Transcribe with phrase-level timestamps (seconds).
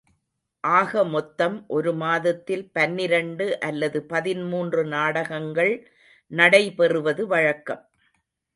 [0.63, 5.73] ஆக மொத்தம் ஒரு மாதத்தில் பன்னிரண்டு அல்லது பதிமூன்று நாடகங்கள்
[6.31, 7.83] நடைபெறுவது வழக்கம்.